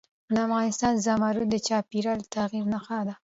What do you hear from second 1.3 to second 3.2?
د چاپېریال د تغیر نښه ده.